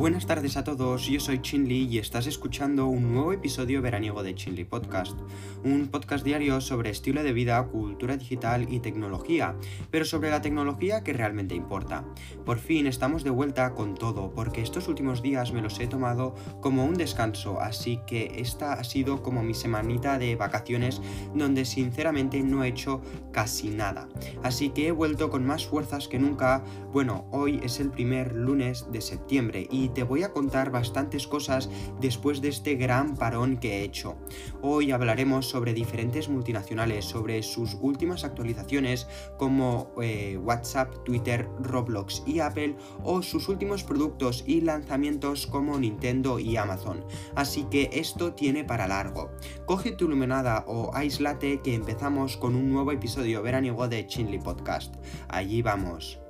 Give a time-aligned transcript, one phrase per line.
[0.00, 4.34] Buenas tardes a todos, yo soy Chinli y estás escuchando un nuevo episodio veraniego de
[4.34, 5.18] Chinli Podcast,
[5.62, 9.56] un podcast diario sobre estilo de vida, cultura digital y tecnología,
[9.90, 12.06] pero sobre la tecnología que realmente importa.
[12.46, 16.34] Por fin estamos de vuelta con todo, porque estos últimos días me los he tomado
[16.62, 21.02] como un descanso, así que esta ha sido como mi semanita de vacaciones
[21.34, 24.08] donde sinceramente no he hecho casi nada.
[24.42, 26.64] Así que he vuelto con más fuerzas que nunca.
[26.90, 31.68] Bueno, hoy es el primer lunes de septiembre y te voy a contar bastantes cosas
[32.00, 34.16] después de este gran parón que he hecho.
[34.62, 42.40] Hoy hablaremos sobre diferentes multinacionales, sobre sus últimas actualizaciones como eh, WhatsApp, Twitter, Roblox y
[42.40, 47.04] Apple o sus últimos productos y lanzamientos como Nintendo y Amazon.
[47.34, 49.30] Así que esto tiene para largo.
[49.66, 54.94] Coge tu iluminada o aislate que empezamos con un nuevo episodio veraniego de Chinley Podcast.
[55.28, 56.20] Allí vamos.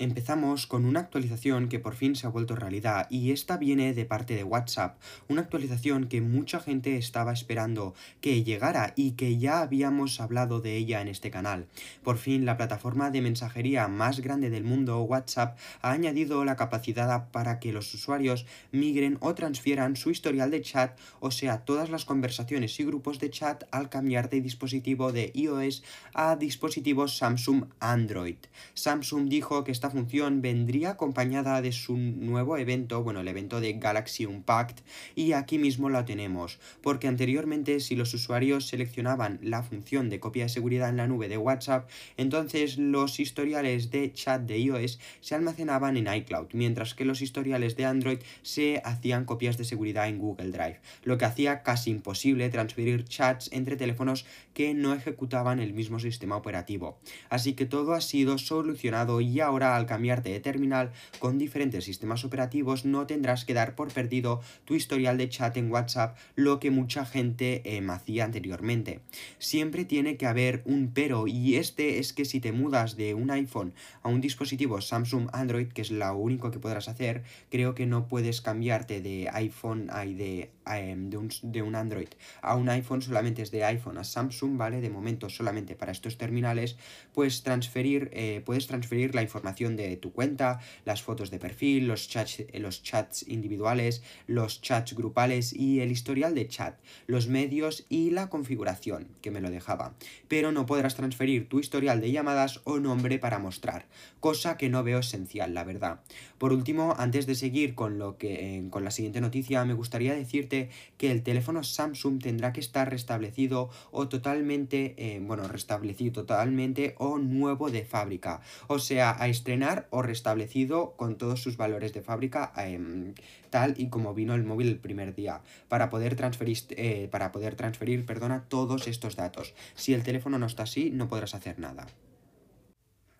[0.00, 4.06] Empezamos con una actualización que por fin se ha vuelto realidad y esta viene de
[4.06, 4.98] parte de WhatsApp,
[5.28, 10.78] una actualización que mucha gente estaba esperando que llegara y que ya habíamos hablado de
[10.78, 11.66] ella en este canal.
[12.02, 17.30] Por fin la plataforma de mensajería más grande del mundo, WhatsApp, ha añadido la capacidad
[17.30, 22.06] para que los usuarios migren o transfieran su historial de chat, o sea, todas las
[22.06, 25.82] conversaciones y grupos de chat al cambiar de dispositivo de iOS
[26.14, 28.38] a dispositivos Samsung Android.
[28.72, 34.26] Samsung dijo que función vendría acompañada de su nuevo evento, bueno, el evento de Galaxy
[34.26, 34.82] Unpacked,
[35.14, 40.44] y aquí mismo la tenemos, porque anteriormente si los usuarios seleccionaban la función de copia
[40.44, 45.34] de seguridad en la nube de WhatsApp, entonces los historiales de chat de iOS se
[45.34, 50.18] almacenaban en iCloud, mientras que los historiales de Android se hacían copias de seguridad en
[50.18, 55.72] Google Drive, lo que hacía casi imposible transferir chats entre teléfonos que no ejecutaban el
[55.72, 56.98] mismo sistema operativo.
[57.28, 62.24] Así que todo ha sido solucionado y ahora al cambiarte de terminal con diferentes sistemas
[62.24, 66.70] operativos no tendrás que dar por perdido tu historial de chat en WhatsApp, lo que
[66.70, 69.00] mucha gente eh, hacía anteriormente.
[69.38, 73.30] Siempre tiene que haber un pero y este es que si te mudas de un
[73.30, 77.86] iPhone a un dispositivo Samsung Android, que es lo único que podrás hacer, creo que
[77.86, 82.08] no puedes cambiarte de iPhone y de, em, de un Android
[82.42, 84.80] a un iPhone, solamente es de iPhone a Samsung, ¿vale?
[84.80, 86.76] De momento solamente para estos terminales,
[87.14, 92.08] pues transferir, eh, puedes transferir la información de tu cuenta, las fotos de perfil, los
[92.08, 98.10] chats, los chats individuales, los chats grupales y el historial de chat, los medios y
[98.10, 99.94] la configuración, que me lo dejaba.
[100.28, 103.86] Pero no podrás transferir tu historial de llamadas o nombre para mostrar,
[104.20, 106.00] cosa que no veo esencial, la verdad.
[106.38, 110.14] Por último, antes de seguir con, lo que, eh, con la siguiente noticia, me gustaría
[110.14, 116.94] decirte que el teléfono Samsung tendrá que estar restablecido o totalmente, eh, bueno, restablecido totalmente
[116.98, 118.40] o nuevo de fábrica.
[118.66, 119.59] O sea, a estrenar
[119.90, 123.14] o restablecido con todos sus valores de fábrica em,
[123.50, 127.54] tal y como vino el móvil el primer día para poder transferir, eh, para poder
[127.54, 129.54] transferir perdona, todos estos datos.
[129.74, 131.86] Si el teléfono no está así no podrás hacer nada.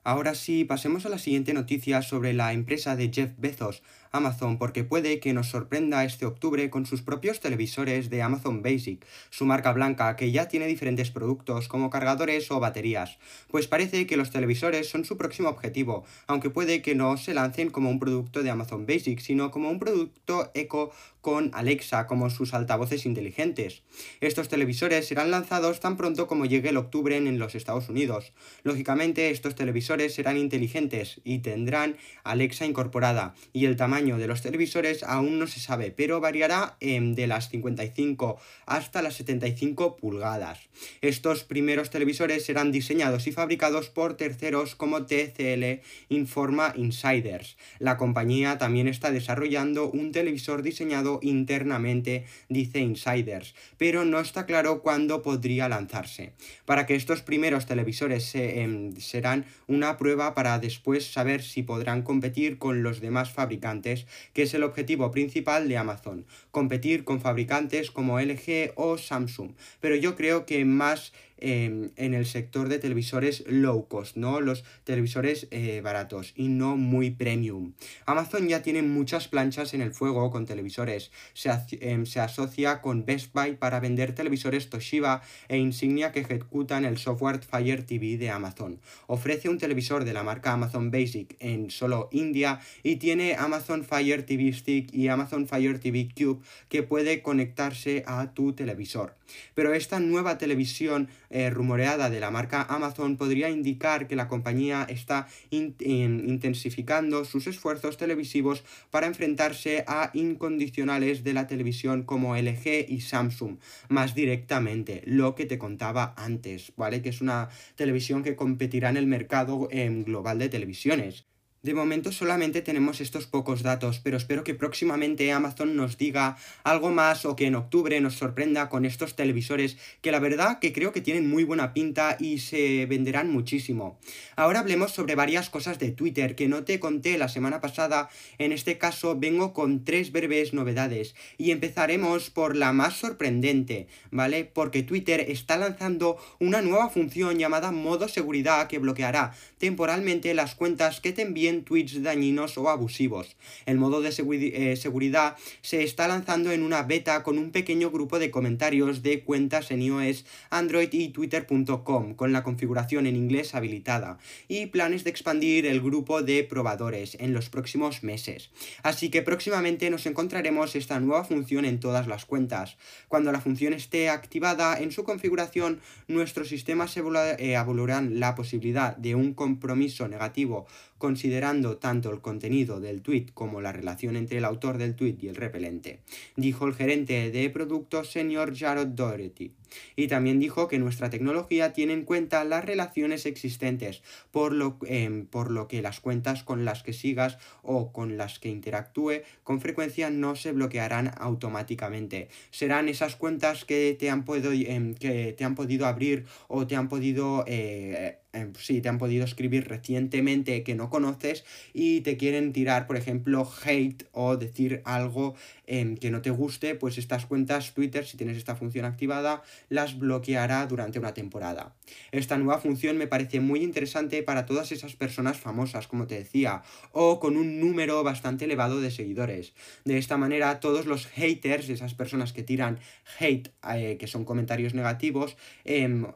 [0.02, 4.82] Ahora sí, pasemos a la siguiente noticia sobre la empresa de Jeff Bezos, Amazon, porque
[4.82, 9.72] puede que nos sorprenda este octubre con sus propios televisores de Amazon Basic, su marca
[9.72, 13.18] blanca, que ya tiene diferentes productos como cargadores o baterías.
[13.50, 17.68] Pues parece que los televisores son su próximo objetivo, aunque puede que no se lancen
[17.68, 22.54] como un producto de Amazon Basic, sino como un producto eco con Alexa como sus
[22.54, 23.82] altavoces inteligentes.
[24.20, 28.32] Estos televisores serán lanzados tan pronto como llegue el octubre en los Estados Unidos.
[28.62, 35.02] Lógicamente, estos televisores serán inteligentes y tendrán Alexa incorporada y el tamaño de los televisores
[35.02, 40.58] aún no se sabe, pero variará de las 55 hasta las 75 pulgadas.
[41.00, 47.56] Estos primeros televisores serán diseñados y fabricados por terceros como TCL informa Insiders.
[47.78, 54.82] La compañía también está desarrollando un televisor diseñado internamente, dice Insiders, pero no está claro
[54.82, 56.32] cuándo podría lanzarse.
[56.64, 62.02] Para que estos primeros televisores em, serán un una prueba para después saber si podrán
[62.02, 67.90] competir con los demás fabricantes, que es el objetivo principal de Amazon, competir con fabricantes
[67.90, 69.52] como LG o Samsung.
[69.80, 74.42] Pero yo creo que más Em, en el sector de televisores low cost, ¿no?
[74.42, 77.72] Los televisores eh, baratos y no muy premium.
[78.04, 81.10] Amazon ya tiene muchas planchas en el fuego con televisores.
[81.32, 81.50] Se,
[81.80, 86.98] em, se, asocia con Best Buy para vender televisores Toshiba e Insignia que ejecutan el
[86.98, 88.78] software Fire TV de Amazon.
[89.06, 94.24] Ofrece un televisor de la marca Amazon Basic en solo India y tiene Amazon Fire
[94.24, 99.14] TV Stick y Amazon Fire TV Cube que puede conectarse a tu televisor.
[99.54, 104.84] Pero esta nueva televisión eh, rumoreada de la marca Amazon podría indicar que la compañía
[104.88, 113.00] está intensificando sus esfuerzos televisivos para enfrentarse a incondicionales de la televisión como LG y
[113.00, 117.00] Samsung más directamente, lo que te contaba antes, ¿vale?
[117.00, 119.68] Que es una televisión que competirá en el mercado
[120.04, 121.29] global de televisiones.
[121.62, 126.90] De momento solamente tenemos estos pocos datos, pero espero que próximamente Amazon nos diga algo
[126.90, 130.90] más o que en octubre nos sorprenda con estos televisores que la verdad que creo
[130.92, 133.98] que tienen muy buena pinta y se venderán muchísimo.
[134.36, 138.08] Ahora hablemos sobre varias cosas de Twitter que no te conté la semana pasada,
[138.38, 144.46] en este caso vengo con tres breves novedades y empezaremos por la más sorprendente, ¿vale?
[144.46, 151.02] Porque Twitter está lanzando una nueva función llamada modo seguridad que bloqueará temporalmente las cuentas
[151.02, 153.36] que te envíen tweets dañinos o abusivos.
[153.66, 158.18] El modo de eh, seguridad se está lanzando en una beta con un pequeño grupo
[158.18, 164.18] de comentarios de cuentas en iOS, Android y Twitter.com con la configuración en inglés habilitada
[164.48, 168.50] y planes de expandir el grupo de probadores en los próximos meses.
[168.82, 172.76] Así que próximamente nos encontraremos esta nueva función en todas las cuentas.
[173.08, 179.14] Cuando la función esté activada en su configuración, nuestros sistemas eh, evaluarán la posibilidad de
[179.14, 180.66] un compromiso negativo
[181.00, 185.28] considerando tanto el contenido del tweet como la relación entre el autor del tweet y
[185.28, 186.00] el repelente,
[186.36, 189.54] dijo el gerente de productos señor Jarrod Doherty.
[189.96, 195.26] Y también dijo que nuestra tecnología tiene en cuenta las relaciones existentes, por lo, em,
[195.26, 199.60] por lo que las cuentas con las que sigas o con las que interactúe con
[199.60, 202.28] frecuencia no se bloquearán automáticamente.
[202.50, 206.76] Serán esas cuentas que te han, podido, em, que te han podido abrir o te
[206.76, 212.16] han podido eh, em, sí, te han podido escribir recientemente que no conoces y te
[212.16, 215.34] quieren tirar, por ejemplo, hate o decir algo
[215.66, 220.66] que no te guste, pues estas cuentas Twitter, si tienes esta función activada, las bloqueará
[220.66, 221.74] durante una temporada.
[222.12, 226.62] Esta nueva función me parece muy interesante para todas esas personas famosas, como te decía,
[226.92, 229.54] o con un número bastante elevado de seguidores.
[229.84, 232.78] De esta manera, todos los haters, esas personas que tiran
[233.18, 236.06] hate, eh, que son comentarios negativos, em,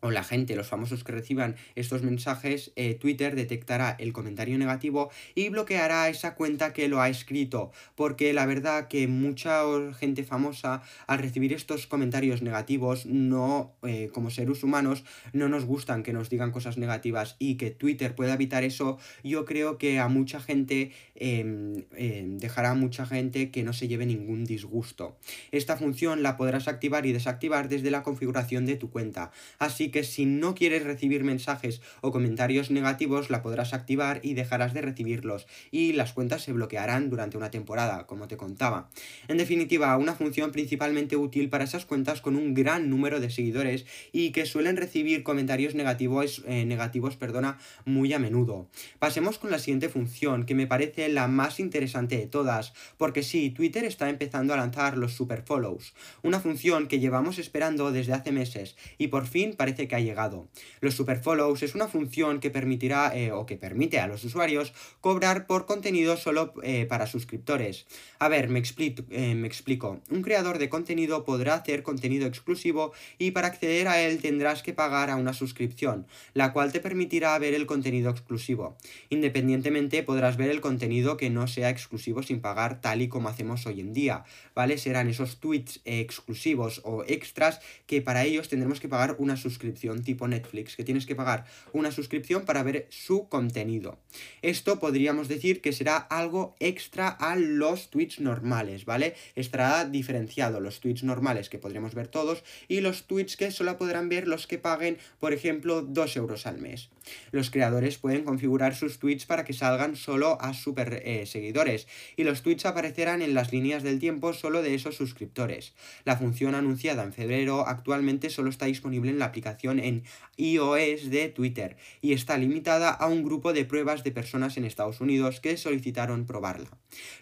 [0.00, 5.10] o la gente, los famosos que reciban estos mensajes, eh, Twitter detectará el comentario negativo
[5.34, 7.72] y bloqueará esa cuenta que lo ha escrito.
[7.94, 9.62] Porque la verdad que mucha
[9.94, 16.02] gente famosa al recibir estos comentarios negativos, no, eh, como seres humanos, no nos gustan
[16.02, 20.08] que nos digan cosas negativas y que Twitter pueda evitar eso, yo creo que a
[20.08, 25.16] mucha gente em, em, dejará a mucha gente que no se lleve ningún disgusto.
[25.50, 29.32] Esta función la podrás activar y desactivar desde la configuración de tu cuenta.
[29.58, 34.74] Así que si no quieres recibir mensajes o comentarios negativos la podrás activar y dejarás
[34.74, 38.90] de recibirlos y las cuentas se bloquearán durante una temporada, como te contaba.
[39.28, 43.86] En definitiva, una función principalmente útil para esas cuentas con un gran número de seguidores
[44.12, 48.68] y que suelen recibir comentarios negativos, eh, negativos perdona, muy a menudo.
[48.98, 53.50] Pasemos con la siguiente función, que me parece la más interesante de todas, porque sí,
[53.50, 58.32] Twitter está empezando a lanzar los super follows, una función que llevamos esperando desde hace
[58.32, 60.48] meses y por fin parece que ha llegado.
[60.80, 65.46] Los superfollows es una función que permitirá eh, o que permite a los usuarios cobrar
[65.46, 67.86] por contenido solo eh, para suscriptores.
[68.18, 70.00] A ver, me explico, eh, me explico.
[70.10, 74.72] Un creador de contenido podrá hacer contenido exclusivo y para acceder a él tendrás que
[74.72, 78.76] pagar a una suscripción, la cual te permitirá ver el contenido exclusivo.
[79.10, 83.66] Independientemente podrás ver el contenido que no sea exclusivo sin pagar tal y como hacemos
[83.66, 84.24] hoy en día,
[84.54, 84.78] ¿vale?
[84.78, 90.28] Serán esos tweets exclusivos o extras que para ellos tendremos que pagar una suscripción tipo
[90.28, 93.98] Netflix, que tienes que pagar una suscripción para ver su contenido.
[94.42, 99.14] Esto podríamos decir que será algo extra a los tweets normales, ¿vale?
[99.34, 104.08] Estará diferenciado los tweets normales que podremos ver todos y los tweets que solo podrán
[104.08, 106.90] ver los que paguen, por ejemplo, 2 euros al mes.
[107.30, 112.24] Los creadores pueden configurar sus tweets para que salgan solo a super eh, seguidores y
[112.24, 115.72] los tweets aparecerán en las líneas del tiempo solo de esos suscriptores.
[116.04, 120.02] La función anunciada en febrero actualmente solo está disponible en la aplicación en
[120.36, 125.00] iOS de Twitter y está limitada a un grupo de pruebas de personas en Estados
[125.00, 126.70] Unidos que solicitaron probarla.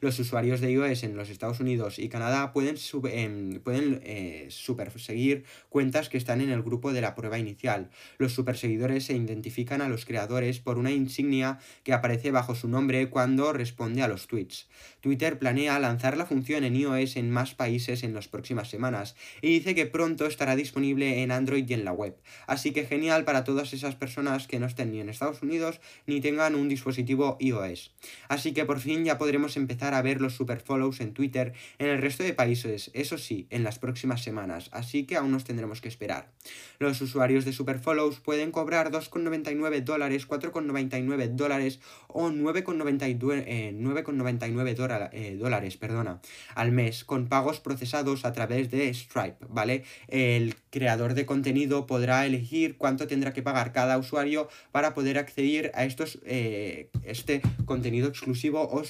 [0.01, 2.77] Los usuarios de iOS en los Estados Unidos y Canadá pueden,
[3.11, 7.91] em, pueden eh, superseguir cuentas que están en el grupo de la prueba inicial.
[8.19, 13.09] Los superseguidores se identifican a los creadores por una insignia que aparece bajo su nombre
[13.11, 14.69] cuando responde a los tweets.
[15.01, 19.49] Twitter planea lanzar la función en iOS en más países en las próximas semanas y
[19.49, 22.17] dice que pronto estará disponible en Android y en la web.
[22.47, 26.21] Así que genial para todas esas personas que no estén ni en Estados Unidos ni
[26.21, 27.95] tengan un dispositivo iOS.
[28.29, 32.03] Así que por fin ya podremos empezar a ver los superfollows en Twitter en el
[32.03, 35.89] resto de países, eso sí, en las próximas semanas, así que aún nos tendremos que
[35.89, 36.31] esperar.
[36.79, 43.73] Los usuarios de superfollows pueden cobrar 2,99 dólares, 4,99 dólares o 9,99 eh,
[45.13, 46.21] eh, dólares perdona,
[46.55, 49.85] al mes con pagos procesados a través de Stripe, ¿vale?
[50.09, 55.73] El creador de contenido podrá elegir cuánto tendrá que pagar cada usuario para poder acceder
[55.75, 58.85] a estos, eh, este contenido exclusivo o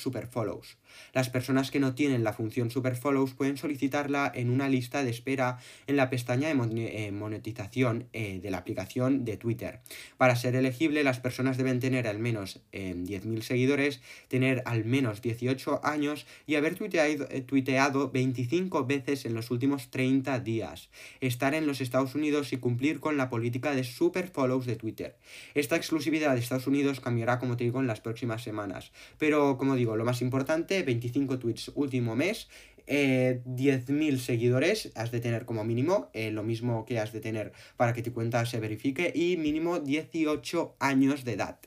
[0.63, 0.86] superfollows.
[1.13, 5.59] Las personas que no tienen la función superfollows pueden solicitarla en una lista de espera
[5.87, 9.81] en la pestaña de monetización de la aplicación de Twitter.
[10.17, 15.81] Para ser elegible, las personas deben tener al menos 10.000 seguidores, tener al menos 18
[15.85, 21.67] años y haber tuiteado, eh, tuiteado 25 veces en los últimos 30 días, estar en
[21.67, 25.17] los Estados Unidos y cumplir con la política de super follows de Twitter.
[25.55, 28.93] Esta exclusividad de Estados Unidos cambiará, como te digo, en las próximas semanas.
[29.19, 32.49] Pero, como digo, lo más importante, 25 tweets último mes,
[32.87, 37.53] eh, 10.000 seguidores has de tener como mínimo, eh, lo mismo que has de tener
[37.77, 41.59] para que tu cuenta se verifique y mínimo 18 años de edad.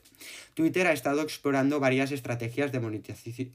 [0.54, 2.80] Twitter ha estado explorando varias estrategias de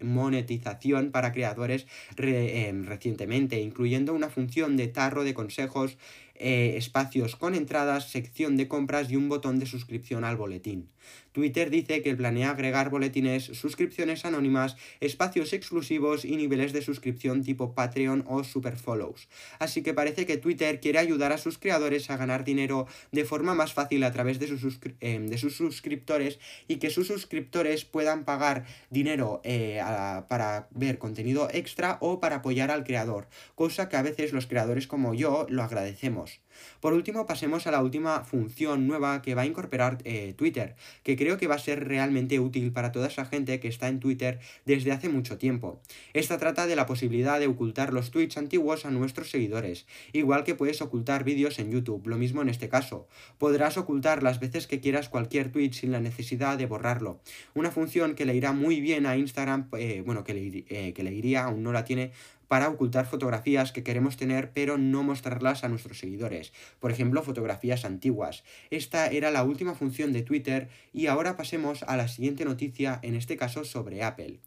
[0.01, 5.98] monetización para creadores em, recientemente, incluyendo una función de tarro de consejos,
[6.36, 10.89] eh, espacios con entradas, sección de compras y un botón de suscripción al boletín.
[11.31, 17.74] Twitter dice que planea agregar boletines, suscripciones anónimas, espacios exclusivos y niveles de suscripción tipo
[17.75, 19.27] Patreon o Superfollows.
[19.59, 23.53] Así que parece que Twitter quiere ayudar a sus creadores a ganar dinero de forma
[23.53, 29.41] más fácil a través de sus, sus suscriptores y que sus suscriptores puedan pagar dinero
[29.43, 29.81] eh,
[30.29, 34.88] para ver contenido extra o para apoyar al creador, cosa que a veces los creadores
[34.88, 36.39] como yo lo agradecemos.
[36.79, 41.15] Por último, pasemos a la última función nueva que va a incorporar eh, Twitter, que
[41.15, 44.39] creo que va a ser realmente útil para toda esa gente que está en Twitter
[44.65, 45.81] desde hace mucho tiempo.
[46.13, 50.55] Esta trata de la posibilidad de ocultar los tweets antiguos a nuestros seguidores, igual que
[50.55, 53.07] puedes ocultar vídeos en YouTube, lo mismo en este caso.
[53.38, 57.19] Podrás ocultar las veces que quieras cualquier tweet sin la necesidad de borrarlo.
[57.53, 61.03] Una función que le irá muy bien a Instagram, eh, bueno, que le, eh, que
[61.03, 62.12] le iría, aún no la tiene,
[62.48, 66.54] para ocultar fotografías que queremos tener pero no mostrarlas a nuestros seguidores.
[66.80, 68.44] Por ejemplo, fotografías antiguas.
[68.70, 73.16] Esta era la última función de Twitter y ahora pasemos a la siguiente noticia, en
[73.16, 74.40] este caso sobre Apple,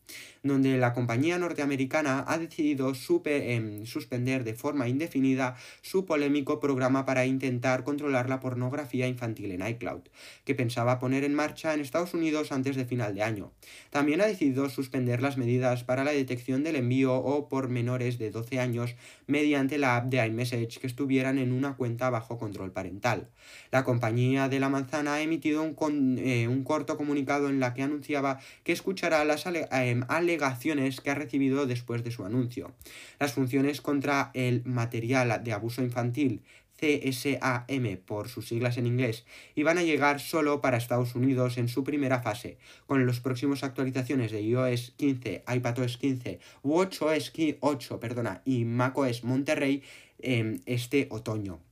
[0.43, 2.93] donde la compañía norteamericana ha decidido
[3.25, 9.67] em, suspender de forma indefinida su polémico programa para intentar controlar la pornografía infantil en
[9.67, 10.03] iCloud,
[10.45, 13.53] que pensaba poner en marcha en Estados Unidos antes de final de año.
[13.91, 18.31] También ha decidido suspender las medidas para la detección del envío o por menor de
[18.31, 18.95] 12 años
[19.27, 23.29] mediante la app de iMessage que estuvieran en una cuenta bajo control parental.
[23.71, 27.83] La compañía de la manzana ha emitido un, eh, un corto comunicado en la que
[27.83, 32.73] anunciaba que escuchará las em, alegaciones que ha recibido después de su anuncio.
[33.19, 36.43] Las funciones contra el material de abuso infantil
[36.79, 41.69] CSAM por sus siglas en inglés, y van a llegar solo para Estados Unidos en
[41.69, 48.43] su primera fase, con las próximas actualizaciones de iOS 15, iPadOS 15, WatchOS 8 perdona,
[48.45, 49.83] y macOS Monterrey
[50.19, 51.68] en este otoño.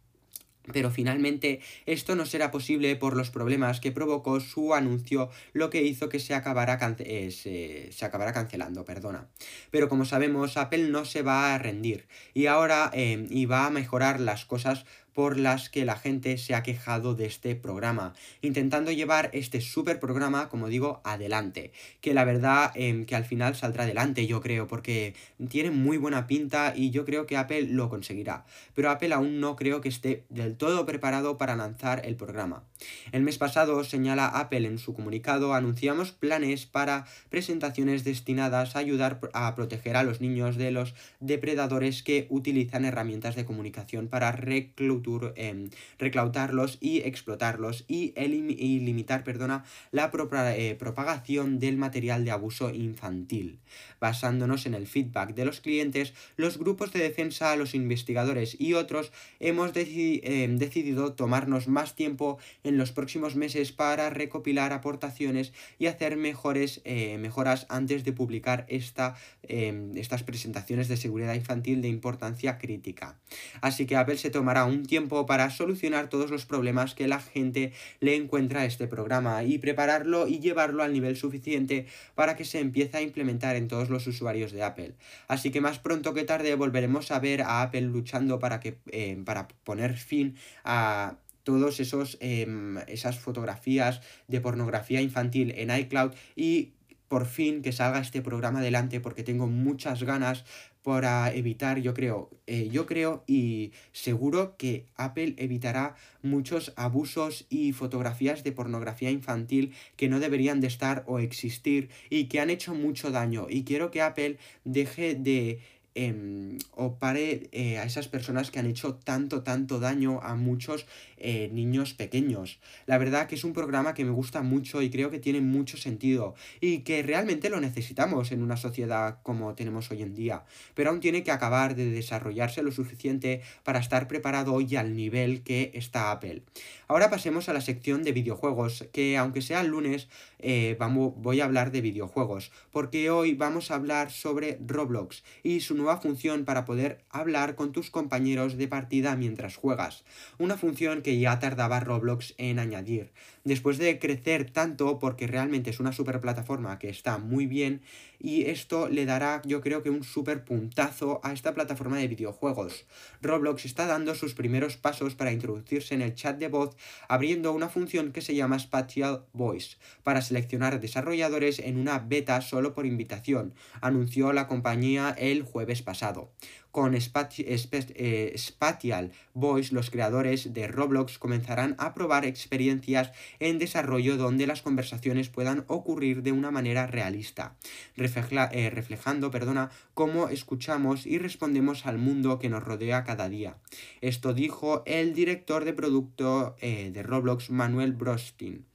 [0.72, 5.82] Pero finalmente esto no será posible por los problemas que provocó su anuncio, lo que
[5.82, 8.84] hizo que se acabara, eh, se, acabara cancelando.
[8.84, 9.28] Perdona.
[9.70, 13.70] Pero como sabemos, Apple no se va a rendir y ahora eh, y va a
[13.70, 14.84] mejorar las cosas
[15.16, 19.98] por las que la gente se ha quejado de este programa, intentando llevar este super
[19.98, 21.72] programa, como digo, adelante.
[22.02, 25.14] Que la verdad em, que al final saldrá adelante, yo creo, porque
[25.48, 28.44] tiene muy buena pinta y yo creo que Apple lo conseguirá.
[28.74, 32.64] Pero Apple aún no creo que esté del todo preparado para lanzar el programa.
[33.10, 39.18] El mes pasado, señala Apple en su comunicado, anunciamos planes para presentaciones destinadas a ayudar
[39.32, 45.05] a proteger a los niños de los depredadores que utilizan herramientas de comunicación para reclutar
[45.06, 45.70] futuro em,
[46.00, 50.10] reclautarlos y explotarlos y, y limitar perdona, la
[50.56, 53.60] eh, propagación del material de abuso infantil.
[54.00, 59.12] Basándonos en el feedback de los clientes, los grupos de defensa, los investigadores y otros
[59.40, 66.16] hemos em, decidido tomarnos más tiempo en los próximos meses para recopilar aportaciones y hacer
[66.16, 72.58] mejores eh, mejoras antes de publicar esta, em, estas presentaciones de seguridad infantil de importancia
[72.58, 73.18] crítica.
[73.60, 77.72] Así que Apple se tomará un tiempo para solucionar todos los problemas que la gente
[78.00, 82.60] le encuentra a este programa y prepararlo y llevarlo al nivel suficiente para que se
[82.60, 84.94] empiece a implementar en todos los usuarios de Apple.
[85.28, 89.24] Así que más pronto que tarde volveremos a ver a Apple luchando para, que, em,
[89.24, 96.72] para poner fin a todos esos em, esas fotografías de pornografía infantil en iCloud y
[97.08, 100.44] por fin que salga este programa adelante porque tengo muchas ganas
[100.82, 107.72] para evitar, yo creo, eh, yo creo y seguro que Apple evitará muchos abusos y
[107.72, 112.72] fotografías de pornografía infantil que no deberían de estar o existir y que han hecho
[112.72, 113.48] mucho daño.
[113.50, 115.58] Y quiero que Apple deje de
[115.98, 120.84] Em, o pare eh, a esas personas que han hecho tanto, tanto daño a muchos
[121.16, 122.60] eh, niños pequeños.
[122.84, 125.78] La verdad que es un programa que me gusta mucho y creo que tiene mucho
[125.78, 130.90] sentido y que realmente lo necesitamos en una sociedad como tenemos hoy en día, pero
[130.90, 135.70] aún tiene que acabar de desarrollarse lo suficiente para estar preparado hoy al nivel que
[135.72, 136.42] está Apple.
[136.88, 140.08] Ahora pasemos a la sección de videojuegos, que aunque sea el lunes,
[140.40, 145.60] eh, vamos, voy a hablar de videojuegos, porque hoy vamos a hablar sobre Roblox y
[145.60, 150.04] su nueva función para poder hablar con tus compañeros de partida mientras juegas.
[150.38, 153.12] Una función que ya tardaba Roblox en añadir.
[153.44, 157.82] Después de crecer tanto, porque realmente es una super plataforma que está muy bien,
[158.18, 162.86] y esto le dará yo creo que un super puntazo a esta plataforma de videojuegos.
[163.22, 166.76] Roblox está dando sus primeros pasos para introducirse en el chat de voz
[167.08, 172.74] abriendo una función que se llama Spatial Voice para seleccionar desarrolladores en una beta solo
[172.74, 176.30] por invitación, anunció la compañía el jueves pasado.
[176.76, 184.46] Con eh, Spatial Voice, los creadores de Roblox comenzarán a probar experiencias en desarrollo donde
[184.46, 187.56] las conversaciones puedan ocurrir de una manera realista,
[187.96, 193.56] eh, reflejando perdona, cómo escuchamos y respondemos al mundo que nos rodea cada día.
[194.02, 198.66] Esto dijo el director de producto eh, de Roblox, Manuel Brostin.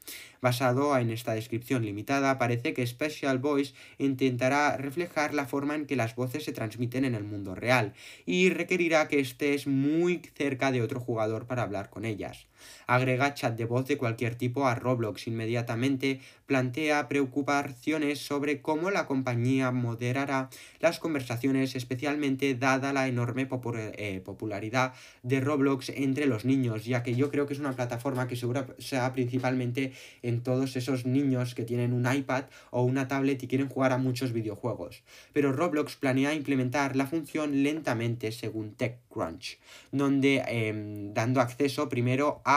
[0.42, 5.96] Basado en esta descripción limitada, parece que Special Voice intentará reflejar la forma en que
[5.96, 7.94] las voces se transmiten en el mundo real
[8.26, 12.48] y requerirá que estés muy cerca de otro jugador para hablar con ellas.
[12.88, 19.06] Agrega chat de voz de cualquier tipo a Roblox inmediatamente, plantea preocupaciones sobre cómo la
[19.06, 20.50] compañía moderará
[20.80, 27.16] las conversaciones, especialmente dada la enorme eh, popularidad de Roblox entre los niños, ya que
[27.16, 31.64] yo creo que es una plataforma que seguro sea principalmente en todos esos niños que
[31.64, 35.04] tienen un iPad o una tablet y quieren jugar a muchos videojuegos.
[35.34, 39.60] Pero Roblox planea implementar la función lentamente según TechCrunch,
[39.92, 42.51] donde em, dando acceso primero a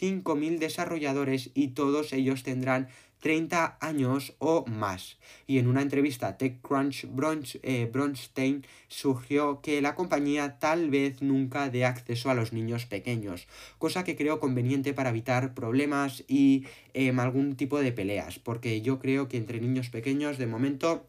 [0.00, 2.88] 5.000 desarrolladores y todos ellos tendrán
[3.20, 5.18] 30 años o más.
[5.46, 11.70] Y en una entrevista a TechCrunch, eh, Bronstein surgió que la compañía tal vez nunca
[11.70, 17.18] dé acceso a los niños pequeños, cosa que creo conveniente para evitar problemas y em,
[17.18, 21.06] algún tipo de peleas, porque yo creo que entre niños pequeños de momento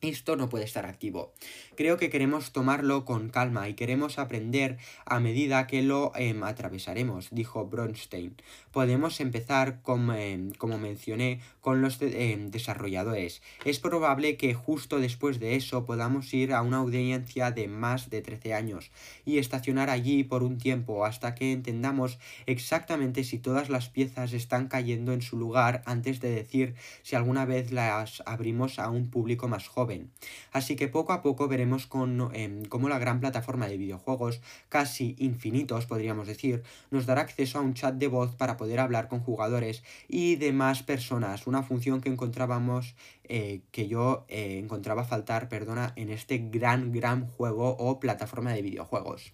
[0.00, 1.32] esto no puede estar activo.
[1.76, 7.28] Creo que queremos tomarlo con calma y queremos aprender a medida que lo em, atravesaremos,
[7.30, 8.34] dijo Bronstein.
[8.72, 13.42] Podemos empezar, como, em, como mencioné, con los em, desarrolladores.
[13.64, 18.22] Es probable que justo después de eso podamos ir a una audiencia de más de
[18.22, 18.90] 13 años
[19.26, 24.68] y estacionar allí por un tiempo hasta que entendamos exactamente si todas las piezas están
[24.68, 29.48] cayendo en su lugar antes de decir si alguna vez las abrimos a un público
[29.48, 29.89] más joven
[30.52, 31.88] Así que poco a poco veremos
[32.32, 37.62] em, cómo la gran plataforma de videojuegos, casi infinitos podríamos decir, nos dará acceso a
[37.62, 42.08] un chat de voz para poder hablar con jugadores y demás personas, una función que
[42.08, 42.94] encontrábamos
[43.32, 48.60] eh, que yo eh, encontraba faltar, perdona, en este gran, gran juego o plataforma de
[48.60, 49.32] videojuegos.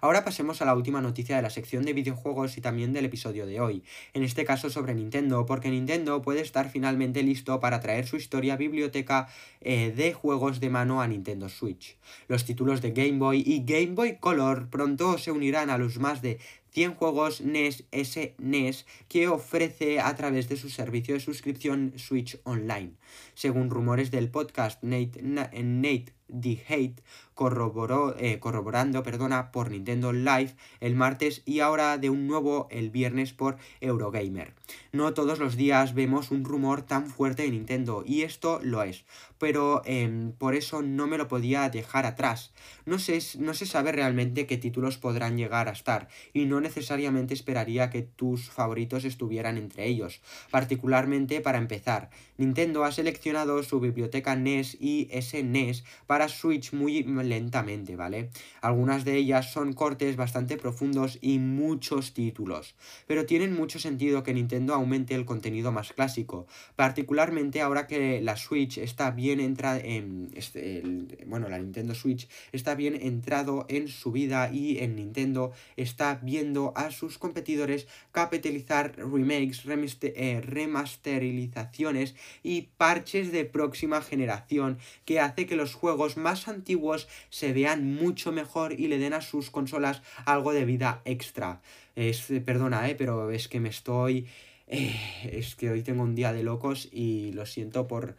[0.00, 3.46] Ahora pasemos a la última noticia de la sección de videojuegos y también del episodio
[3.46, 8.08] de hoy, en este caso sobre Nintendo, porque Nintendo puede estar finalmente listo para traer
[8.08, 9.28] su historia biblioteca
[9.60, 11.96] eh, de juegos de mano a Nintendo Switch.
[12.26, 16.20] Los títulos de Game Boy y Game Boy Color pronto se unirán a los más
[16.20, 16.40] de
[16.76, 22.92] 100 juegos NES SNES que ofrece a través de su servicio de suscripción Switch Online.
[23.32, 27.02] Según rumores del podcast Nate, Nate The Hate,
[27.34, 32.90] corroboró, eh, corroborando perdona, por Nintendo Live el martes y ahora de un nuevo el
[32.90, 34.54] viernes por Eurogamer.
[34.92, 39.04] No todos los días vemos un rumor tan fuerte de Nintendo y esto lo es,
[39.38, 42.52] pero em, por eso no me lo podía dejar atrás.
[42.86, 47.90] No, no se sabe realmente qué títulos podrán llegar a estar y no necesariamente esperaría
[47.90, 52.08] que tus favoritos estuvieran entre ellos, particularmente para empezar.
[52.38, 58.30] Nintendo ha seleccionado su biblioteca NES y SNES para Switch muy lentamente, ¿vale?
[58.60, 62.74] Algunas de ellas son cortes bastante profundos y muchos títulos,
[63.06, 66.46] pero tienen mucho sentido que Nintendo aumente el contenido más clásico,
[66.76, 70.30] particularmente ahora que la Switch está bien entrada en...
[70.34, 70.82] Este,
[71.26, 76.72] bueno, la Nintendo Switch está bien entrado en su vida y en Nintendo está viendo
[76.76, 79.62] a sus competidores capitalizar remakes,
[80.02, 87.52] eh, remasterizaciones y parches de próxima generación que hace que los juegos más antiguos se
[87.52, 91.60] vean mucho mejor y le den a sus consolas algo de vida extra.
[91.94, 94.26] Es, perdona, eh, pero es que me estoy...
[94.68, 94.96] Eh,
[95.30, 98.16] es que hoy tengo un día de locos y lo siento por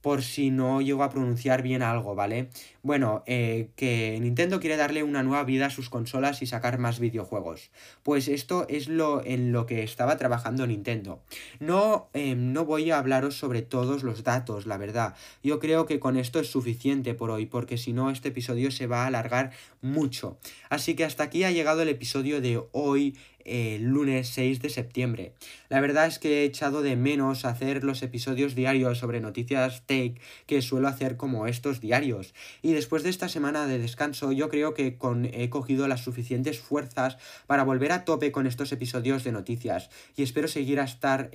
[0.00, 2.48] por si no llego a pronunciar bien algo, ¿vale?
[2.82, 6.98] Bueno, eh, que Nintendo quiere darle una nueva vida a sus consolas y sacar más
[6.98, 7.70] videojuegos.
[8.02, 11.22] Pues esto es lo en lo que estaba trabajando Nintendo.
[11.58, 15.14] No, em, no voy a hablaros sobre todos los datos, la verdad.
[15.42, 18.86] Yo creo que con esto es suficiente por hoy, porque si no este episodio se
[18.86, 20.38] va a alargar mucho.
[20.70, 23.14] Así que hasta aquí ha llegado el episodio de hoy
[23.44, 25.32] el lunes 6 de septiembre.
[25.68, 30.20] La verdad es que he echado de menos hacer los episodios diarios sobre noticias tech
[30.46, 32.34] que suelo hacer como estos diarios.
[32.72, 37.18] Después de esta semana de descanso yo creo que con, he cogido las suficientes fuerzas
[37.46, 39.90] para volver a tope con estos episodios de noticias.
[40.16, 41.30] Y espero seguir a estar,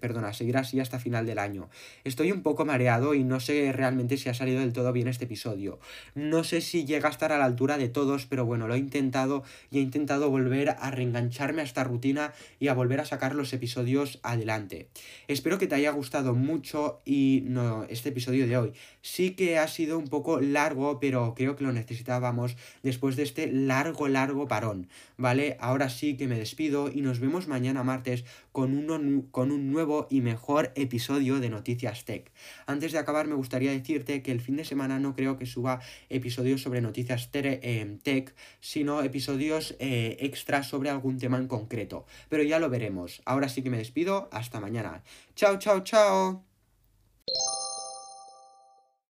[0.00, 1.68] perdona, seguir así hasta final del año.
[2.04, 5.24] Estoy un poco mareado y no sé realmente si ha salido del todo bien este
[5.24, 5.78] episodio.
[6.14, 8.78] No sé si llega a estar a la altura de todos, pero bueno, lo he
[8.78, 13.34] intentado y he intentado volver a engancharme a esta rutina y a volver a sacar
[13.34, 14.88] los episodios adelante.
[15.28, 18.72] Espero que te haya gustado mucho y no este episodio de hoy.
[19.02, 23.50] Sí que ha sido un poco largo, pero creo que lo necesitábamos después de este
[23.50, 24.88] largo, largo parón.
[25.16, 25.56] ¿Vale?
[25.60, 30.06] Ahora sí que me despido y nos vemos mañana martes con, uno, con un nuevo
[30.10, 32.30] y mejor episodio de Noticias Tech.
[32.66, 35.80] Antes de acabar me gustaría decirte que el fin de semana no creo que suba
[36.08, 42.06] episodios sobre noticias eh, tech, sino episodios eh, extras sobre algún tema en concreto.
[42.28, 43.22] Pero ya lo veremos.
[43.24, 44.28] Ahora sí que me despido.
[44.32, 45.02] Hasta mañana.
[45.34, 46.44] Chao, chao, chao.